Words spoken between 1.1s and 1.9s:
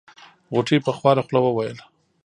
خوله وويل.